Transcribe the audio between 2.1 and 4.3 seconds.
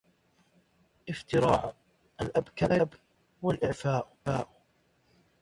الأبكارِ والإغفاءَ